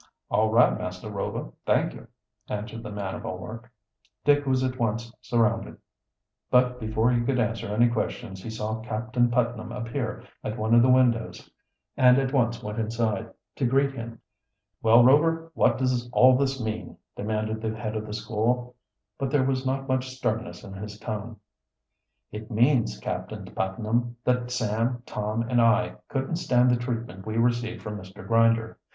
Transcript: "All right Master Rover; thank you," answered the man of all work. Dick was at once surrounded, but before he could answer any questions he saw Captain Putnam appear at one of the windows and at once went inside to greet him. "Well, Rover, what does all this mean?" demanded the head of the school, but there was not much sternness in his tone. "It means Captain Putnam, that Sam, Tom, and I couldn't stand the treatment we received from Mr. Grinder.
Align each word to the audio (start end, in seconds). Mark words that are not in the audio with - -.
"All 0.31 0.49
right 0.49 0.75
Master 0.79 1.11
Rover; 1.11 1.51
thank 1.63 1.93
you," 1.93 2.07
answered 2.49 2.81
the 2.81 2.89
man 2.91 3.13
of 3.13 3.23
all 3.23 3.37
work. 3.37 3.71
Dick 4.25 4.47
was 4.47 4.63
at 4.63 4.79
once 4.79 5.13
surrounded, 5.21 5.77
but 6.49 6.79
before 6.79 7.11
he 7.11 7.21
could 7.21 7.37
answer 7.39 7.67
any 7.67 7.87
questions 7.87 8.41
he 8.41 8.49
saw 8.49 8.79
Captain 8.79 9.29
Putnam 9.29 9.71
appear 9.71 10.23
at 10.43 10.57
one 10.57 10.73
of 10.73 10.81
the 10.81 10.89
windows 10.89 11.51
and 11.95 12.17
at 12.17 12.33
once 12.33 12.63
went 12.63 12.79
inside 12.79 13.29
to 13.57 13.67
greet 13.67 13.91
him. 13.91 14.19
"Well, 14.81 15.03
Rover, 15.03 15.51
what 15.53 15.77
does 15.77 16.09
all 16.13 16.35
this 16.35 16.59
mean?" 16.59 16.97
demanded 17.15 17.61
the 17.61 17.75
head 17.75 17.95
of 17.95 18.07
the 18.07 18.13
school, 18.15 18.75
but 19.19 19.29
there 19.29 19.45
was 19.45 19.67
not 19.67 19.87
much 19.87 20.09
sternness 20.09 20.63
in 20.63 20.73
his 20.73 20.97
tone. 20.97 21.37
"It 22.31 22.49
means 22.49 22.97
Captain 22.97 23.45
Putnam, 23.53 24.15
that 24.23 24.49
Sam, 24.49 25.03
Tom, 25.05 25.43
and 25.43 25.61
I 25.61 25.97
couldn't 26.07 26.37
stand 26.37 26.71
the 26.71 26.75
treatment 26.77 27.27
we 27.27 27.37
received 27.37 27.83
from 27.83 27.99
Mr. 27.99 28.25
Grinder. 28.27 28.79